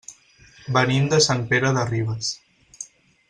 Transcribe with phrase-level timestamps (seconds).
[0.77, 2.31] Venim de Sant Pere de Ribes.